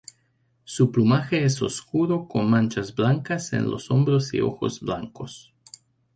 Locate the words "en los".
3.53-3.91